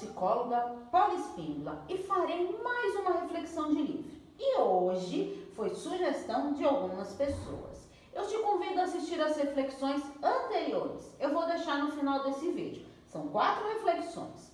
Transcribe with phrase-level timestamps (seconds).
[0.00, 4.10] psicóloga Paula Espíndola e farei mais uma reflexão de livro.
[4.38, 7.86] E hoje foi sugestão de algumas pessoas.
[8.14, 11.14] Eu te convido a assistir as reflexões anteriores.
[11.20, 12.86] Eu vou deixar no final desse vídeo.
[13.06, 14.50] São quatro reflexões.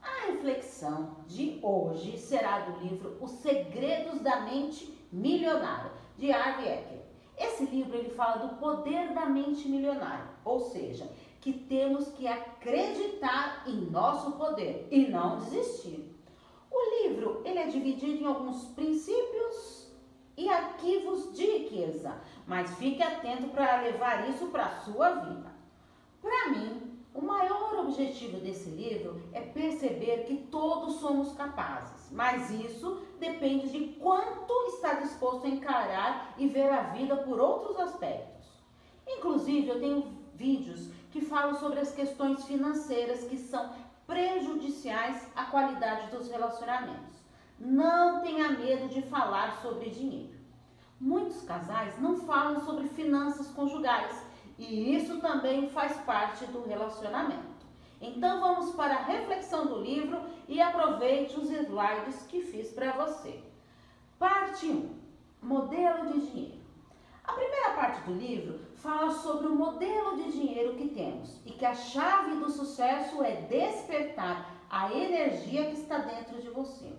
[0.00, 7.04] A reflexão de hoje será do livro Os Segredos da Mente Milionária, de Harvey Eker.
[7.36, 11.10] Esse livro ele fala do poder da mente milionária, ou seja,
[11.44, 16.10] que temos que acreditar em nosso poder e não desistir.
[16.70, 19.92] O livro ele é dividido em alguns princípios
[20.38, 25.52] e arquivos de riqueza, mas fique atento para levar isso para a sua vida.
[26.22, 33.02] Para mim, o maior objetivo desse livro é perceber que todos somos capazes, mas isso
[33.20, 38.48] depende de quanto está disposto a encarar e ver a vida por outros aspectos.
[39.06, 43.72] Inclusive, eu tenho vídeos que falam sobre as questões financeiras que são
[44.06, 47.14] prejudiciais à qualidade dos relacionamentos.
[47.58, 50.34] Não tenha medo de falar sobre dinheiro.
[51.00, 54.24] Muitos casais não falam sobre finanças conjugais
[54.58, 57.54] e isso também faz parte do relacionamento.
[58.00, 63.40] Então vamos para a reflexão do livro e aproveite os slides que fiz para você.
[64.18, 64.90] Parte 1:
[65.42, 66.63] Modelo de dinheiro.
[67.24, 71.64] A primeira parte do livro fala sobre o modelo de dinheiro que temos e que
[71.64, 76.92] a chave do sucesso é despertar a energia que está dentro de você.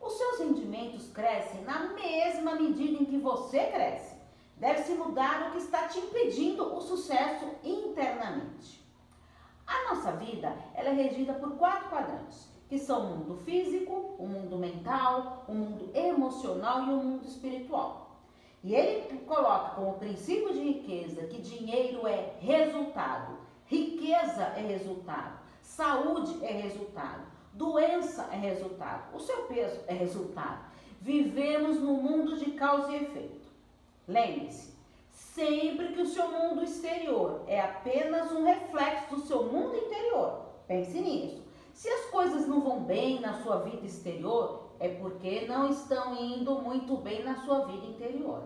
[0.00, 4.16] Os seus rendimentos crescem na mesma medida em que você cresce.
[4.56, 8.84] Deve-se mudar o que está te impedindo o sucesso internamente.
[9.64, 14.26] A nossa vida ela é regida por quatro quadrantes, que são o mundo físico, o
[14.26, 18.09] mundo mental, o mundo emocional e o mundo espiritual.
[18.62, 26.44] E ele coloca como princípio de riqueza que dinheiro é resultado, riqueza é resultado, saúde
[26.44, 27.22] é resultado,
[27.54, 30.70] doença é resultado, o seu peso é resultado.
[31.00, 33.48] Vivemos no mundo de causa e efeito.
[34.06, 34.74] Lembre-se,
[35.10, 41.00] sempre que o seu mundo exterior é apenas um reflexo do seu mundo interior, pense
[41.00, 41.42] nisso.
[41.72, 46.58] Se as coisas não vão bem na sua vida exterior, é porque não estão indo
[46.62, 48.44] muito bem na sua vida interior.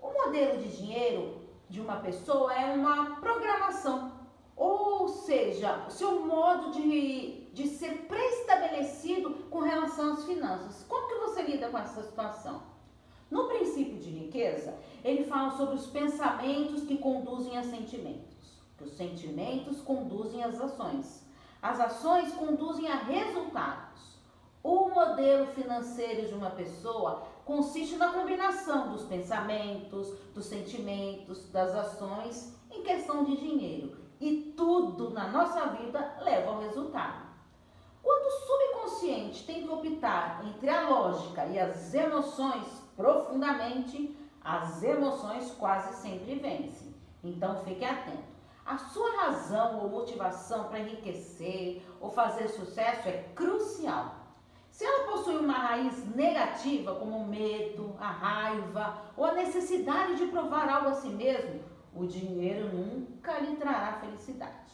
[0.00, 4.12] O modelo de dinheiro de uma pessoa é uma programação,
[4.56, 10.84] ou seja, o seu modo de, de ser pré-estabelecido com relação às finanças.
[10.88, 12.62] Como que você lida com essa situação?
[13.30, 18.60] No princípio de riqueza, ele fala sobre os pensamentos que conduzem a sentimentos.
[18.76, 21.26] Que os sentimentos conduzem às ações.
[21.60, 24.09] As ações conduzem a resultados.
[24.62, 32.54] O modelo financeiro de uma pessoa consiste na combinação dos pensamentos, dos sentimentos, das ações
[32.70, 33.96] em questão de dinheiro.
[34.20, 37.30] E tudo na nossa vida leva ao resultado.
[38.02, 45.50] Quando o subconsciente tem que optar entre a lógica e as emoções profundamente, as emoções
[45.52, 46.94] quase sempre vencem.
[47.24, 48.28] Então fique atento.
[48.64, 54.20] A sua razão ou motivação para enriquecer ou fazer sucesso é crucial.
[54.70, 60.26] Se ela possui uma raiz negativa, como o medo, a raiva ou a necessidade de
[60.26, 61.60] provar algo a si mesmo,
[61.94, 64.70] o dinheiro nunca lhe trará felicidade.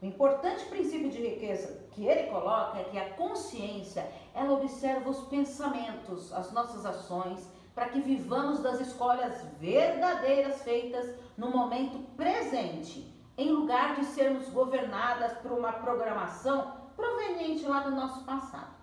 [0.00, 5.24] O importante princípio de riqueza que ele coloca é que a consciência, ela observa os
[5.24, 13.50] pensamentos, as nossas ações, para que vivamos das escolhas verdadeiras feitas no momento presente, em
[13.50, 18.77] lugar de sermos governadas por uma programação proveniente lá do nosso passado.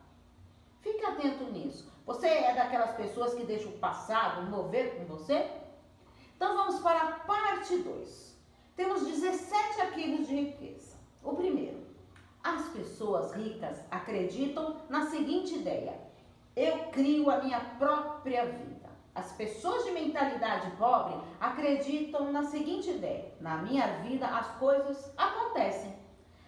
[0.85, 1.91] Fique atento nisso.
[2.05, 5.49] Você é daquelas pessoas que deixam o passado mover com você?
[6.35, 8.37] Então vamos para a parte 2.
[8.75, 10.95] Temos 17 arquivos de riqueza.
[11.23, 11.83] O primeiro,
[12.43, 15.99] as pessoas ricas acreditam na seguinte ideia:
[16.55, 18.87] eu crio a minha própria vida.
[19.15, 26.05] As pessoas de mentalidade pobre acreditam na seguinte ideia: na minha vida as coisas acontecem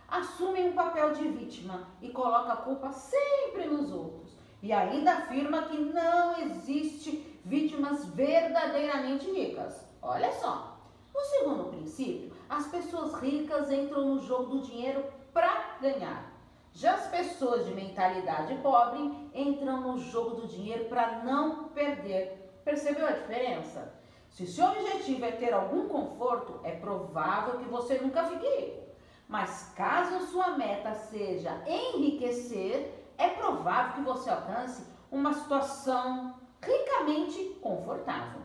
[0.08, 4.26] assume um papel de vítima e coloca a culpa sempre nos outros.
[4.62, 9.86] E ainda afirma que não existe vítimas verdadeiramente ricas.
[10.01, 10.77] Olha só.
[11.13, 16.31] No segundo princípio, as pessoas ricas entram no jogo do dinheiro para ganhar.
[16.74, 22.62] Já as pessoas de mentalidade pobre entram no jogo do dinheiro para não perder.
[22.63, 23.94] Percebeu a diferença?
[24.30, 28.83] Se o seu objetivo é ter algum conforto, é provável que você nunca fique rico.
[29.27, 38.42] Mas caso sua meta seja enriquecer, é provável que você alcance uma situação ricamente confortável.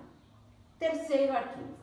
[0.78, 1.76] Terceiro arquivo.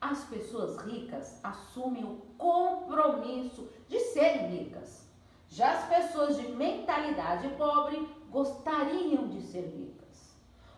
[0.00, 5.08] As pessoas ricas assumem o compromisso de serem ricas.
[5.48, 10.34] Já as pessoas de mentalidade pobre gostariam de ser ricas.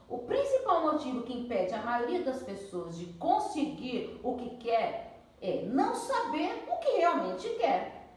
[0.08, 5.62] O principal motivo que impede a maioria das pessoas de conseguir o que quer é
[5.62, 8.16] não saber o que realmente quer.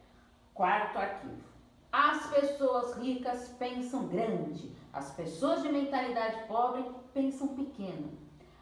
[0.54, 1.46] Quarto arquivo.
[2.38, 8.16] As pessoas ricas pensam grande, as pessoas de mentalidade pobre pensam pequeno.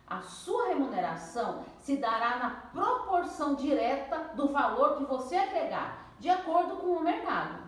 [0.07, 6.77] A sua remuneração se dará na proporção direta do valor que você agregar, de acordo
[6.77, 7.65] com o mercado.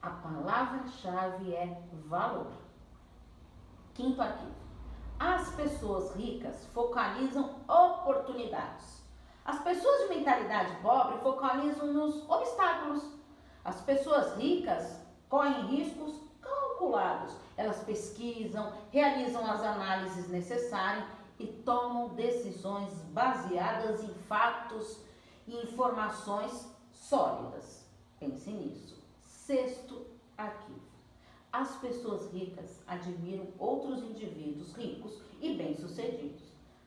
[0.00, 2.52] A palavra-chave é valor.
[3.94, 4.54] Quinto arquivo.
[5.18, 9.02] As pessoas ricas focalizam oportunidades.
[9.44, 13.02] As pessoas de mentalidade pobre focalizam nos obstáculos.
[13.64, 14.97] As pessoas ricas
[15.28, 17.34] correm riscos calculados.
[17.56, 21.04] Elas pesquisam, realizam as análises necessárias
[21.38, 24.98] e tomam decisões baseadas em fatos
[25.46, 27.86] e informações sólidas.
[28.18, 28.96] Pense nisso.
[29.22, 30.88] Sexto arquivo.
[31.52, 36.42] As pessoas ricas admiram outros indivíduos ricos e bem-sucedidos.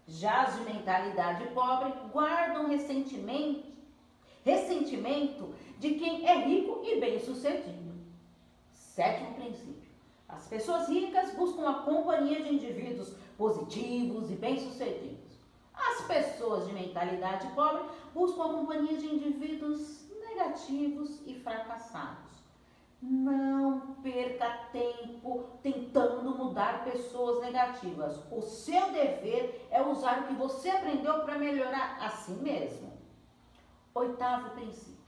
[0.07, 3.71] Já as de mentalidade pobre guardam ressentimento,
[4.43, 7.80] ressentimento de quem é rico e bem-sucedido.
[8.95, 9.89] Sétimo princípio.
[10.27, 15.39] As pessoas ricas buscam a companhia de indivíduos positivos e bem-sucedidos.
[15.73, 17.83] As pessoas de mentalidade pobre
[18.13, 22.31] buscam a companhia de indivíduos negativos e fracassados.
[23.01, 28.19] Não perca tempo tentando mudar pessoas negativas.
[28.29, 32.91] O seu dever é usar o que você aprendeu para melhorar a si mesmo.
[33.95, 35.00] Oitavo princípio.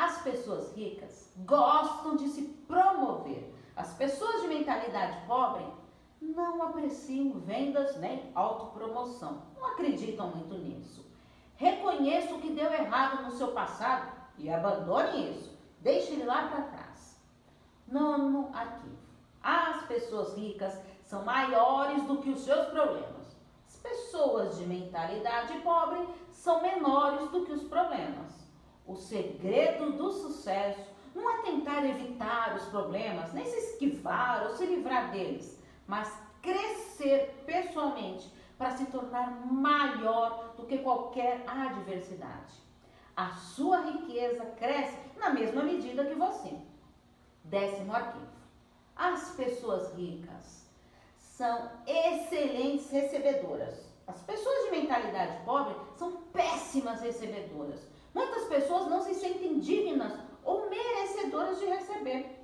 [0.00, 3.54] As pessoas ricas gostam de se promover.
[3.76, 5.62] As pessoas de mentalidade pobre
[6.22, 9.42] não apreciam vendas nem autopromoção.
[9.54, 11.04] Não acreditam muito nisso.
[11.54, 15.54] Reconheça o que deu errado no seu passado e abandone isso.
[15.82, 17.20] Deixe ele lá para trás.
[17.86, 18.96] Nono arquivo.
[19.42, 23.36] As pessoas ricas são maiores do que os seus problemas.
[23.68, 28.39] As pessoas de mentalidade pobre são menores do que os problemas.
[28.90, 34.66] O segredo do sucesso não é tentar evitar os problemas, nem se esquivar ou se
[34.66, 38.28] livrar deles, mas crescer pessoalmente
[38.58, 42.52] para se tornar maior do que qualquer adversidade.
[43.16, 46.52] A sua riqueza cresce na mesma medida que você.
[47.44, 48.26] Décimo arquivo.
[48.96, 50.68] As pessoas ricas
[51.16, 53.88] são excelentes recebedoras.
[54.08, 57.88] As pessoas de mentalidade pobre são péssimas recebedoras.
[58.12, 60.12] Muitas pessoas não se sentem dignas
[60.44, 62.36] ou merecedoras de receber.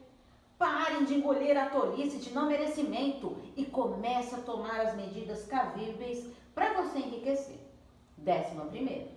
[0.59, 6.27] Parem de engolir a tolice de não merecimento e comece a tomar as medidas cabíveis
[6.55, 7.59] para você enriquecer.
[8.17, 9.11] Décima primeira.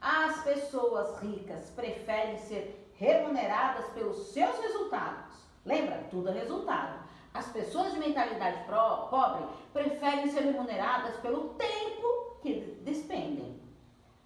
[0.00, 5.36] As pessoas ricas preferem ser remuneradas pelos seus resultados.
[5.64, 6.06] Lembra?
[6.10, 7.06] Tudo é resultado.
[7.32, 8.64] As pessoas de mentalidade
[9.10, 13.60] pobre preferem ser remuneradas pelo tempo que despendem.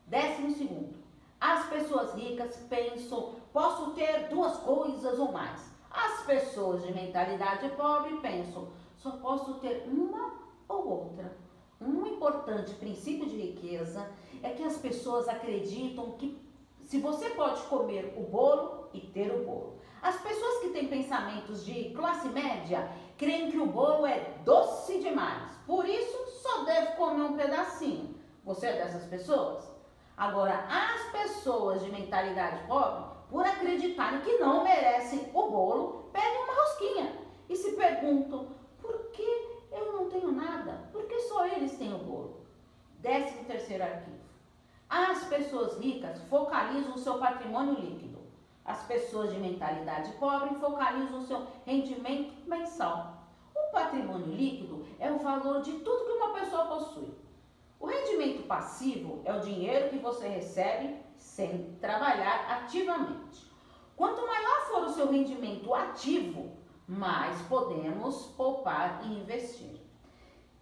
[0.07, 1.00] Décimo segundo.
[1.41, 5.71] As pessoas ricas pensam, posso ter duas coisas ou mais.
[5.91, 10.35] As pessoas de mentalidade pobre pensam, só posso ter uma
[10.69, 11.35] ou outra.
[11.81, 14.07] Um importante princípio de riqueza
[14.43, 16.39] é que as pessoas acreditam que
[16.83, 19.79] se você pode comer o bolo e ter o bolo.
[20.03, 25.53] As pessoas que têm pensamentos de classe média creem que o bolo é doce demais,
[25.67, 28.15] por isso só deve comer um pedacinho.
[28.45, 29.80] Você é dessas pessoas?
[30.21, 36.53] Agora, as pessoas de mentalidade pobre por acreditarem que não merecem o bolo, pedem uma
[36.53, 37.17] rosquinha
[37.49, 38.51] e se perguntam:
[38.83, 40.91] por que eu não tenho nada?
[40.93, 42.45] Por que só eles têm o bolo?
[42.99, 44.21] Décimo terceiro arquivo.
[44.91, 48.19] As pessoas ricas focalizam o seu patrimônio líquido.
[48.63, 53.25] As pessoas de mentalidade pobre focalizam o seu rendimento mensal.
[53.57, 57.30] O patrimônio líquido é o valor de tudo que uma pessoa possui.
[57.81, 63.51] O rendimento passivo é o dinheiro que você recebe sem trabalhar ativamente.
[63.97, 66.53] Quanto maior for o seu rendimento ativo,
[66.87, 69.81] mais podemos poupar e investir.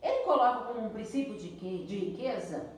[0.01, 1.51] Ele coloca como um princípio de,
[1.85, 2.71] de riqueza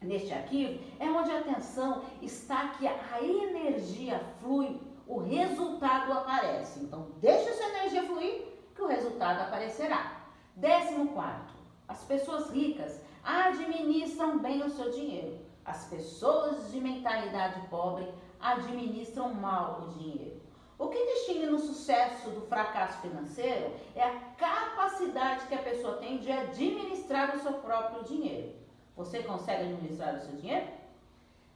[0.00, 6.80] neste arquivo, é onde a atenção está que a energia flui, o resultado aparece.
[6.80, 10.26] Então, deixa essa energia fluir que o resultado aparecerá.
[10.54, 11.54] Décimo quarto,
[11.88, 15.38] as pessoas ricas administram bem o seu dinheiro.
[15.64, 18.06] As pessoas de mentalidade pobre
[18.38, 20.40] administram mal o dinheiro.
[20.78, 26.18] O que distingue no sucesso do fracasso financeiro é a capacidade que a pessoa tem
[26.18, 28.52] de administrar o seu próprio dinheiro.
[28.96, 30.66] Você consegue administrar o seu dinheiro?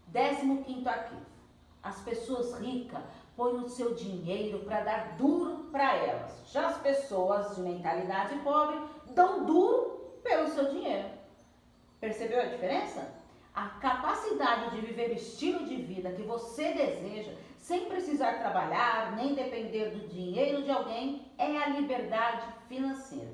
[0.07, 1.27] Décimo quinto arquivo.
[1.83, 3.03] As pessoas ricas
[3.37, 6.43] põe o seu dinheiro para dar duro para elas.
[6.51, 8.81] Já as pessoas de mentalidade pobre
[9.15, 11.08] dão duro pelo seu dinheiro.
[12.19, 13.15] Percebeu a diferença?
[13.55, 19.37] A capacidade de viver o estilo de vida que você deseja, sem precisar trabalhar nem
[19.37, 23.31] depender do dinheiro de alguém, é a liberdade financeira.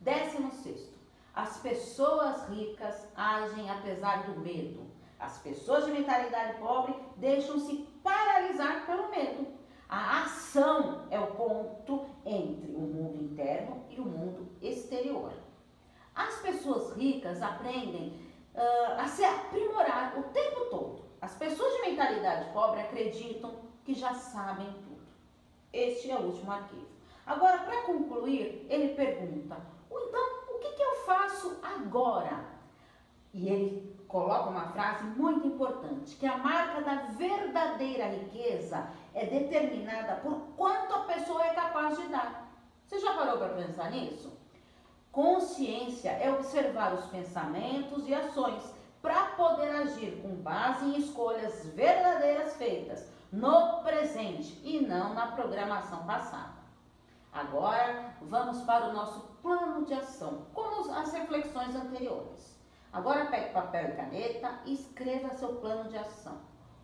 [0.00, 0.98] Décimo sexto,
[1.34, 4.86] as pessoas ricas agem apesar do medo.
[5.20, 9.48] As pessoas de mentalidade pobre deixam-se paralisar pelo medo.
[9.86, 15.34] A ação é o ponto entre o mundo interno e o mundo exterior.
[16.14, 18.20] As pessoas ricas aprendem
[18.54, 21.02] uh, a se aprimorar o tempo todo.
[21.20, 23.52] As pessoas de mentalidade pobre acreditam
[23.84, 25.02] que já sabem tudo.
[25.72, 26.86] Este é o último arquivo.
[27.26, 29.56] Agora, para concluir, ele pergunta:
[29.90, 32.44] então, o que, que eu faço agora?
[33.34, 40.16] E ele coloca uma frase muito importante, que a marca da verdadeira riqueza é determinada
[40.16, 42.52] por quanto a pessoa é capaz de dar.
[42.86, 44.41] Você já parou para pensar nisso?
[45.12, 48.62] Consciência é observar os pensamentos e ações
[49.02, 56.06] para poder agir com base em escolhas verdadeiras feitas no presente e não na programação
[56.06, 56.62] passada.
[57.30, 62.58] Agora vamos para o nosso plano de ação, como as reflexões anteriores.
[62.90, 66.38] Agora pegue papel e caneta e escreva seu plano de ação.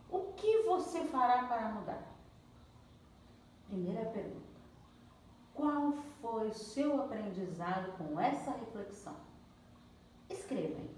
[0.09, 2.03] O que você fará para mudar?
[3.67, 4.48] Primeira pergunta.
[5.59, 9.15] Qual foi o seu aprendizado com essa reflexão?
[10.29, 10.95] Escreva aí.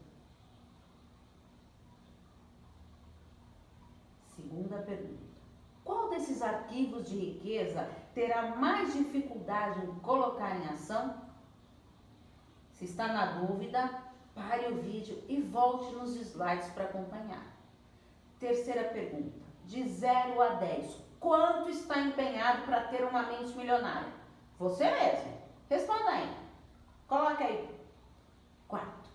[4.36, 5.32] Segunda pergunta.
[5.84, 11.20] Qual desses arquivos de riqueza terá mais dificuldade em colocar em ação?
[12.74, 17.46] Se está na dúvida, Pare o vídeo e volte nos slides para acompanhar.
[18.40, 19.40] Terceira pergunta.
[19.66, 24.21] De 0 a 10, quanto está empenhado para ter uma mente milionária?
[24.62, 25.34] Você mesmo.
[25.70, 26.38] Responda aí.
[27.08, 27.70] Coloque aí.
[28.68, 29.10] Quarto.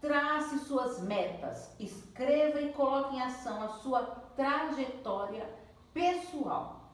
[0.00, 1.74] Trace suas metas.
[1.78, 4.02] Escreva e coloque em ação a sua
[4.34, 5.46] trajetória
[5.92, 6.90] pessoal.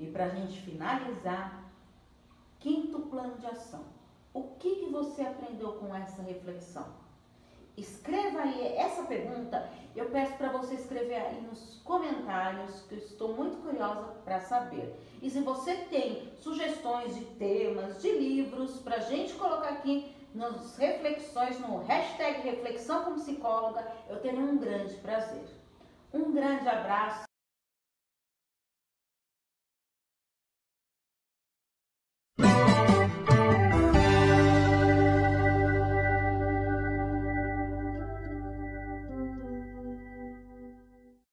[0.00, 1.62] E para a gente finalizar,
[2.58, 3.84] quinto plano de ação
[4.34, 6.86] o que, que você aprendeu com essa reflexão?
[7.76, 9.70] Escreva aí essa pergunta.
[9.96, 14.94] Eu peço para você escrever aí nos comentários, que eu estou muito curiosa para saber.
[15.22, 20.76] E se você tem sugestões de temas, de livros, para a gente colocar aqui nas
[20.76, 25.44] reflexões, no hashtag Reflexão com Psicóloga, eu terei um grande prazer.
[26.12, 27.31] Um grande abraço.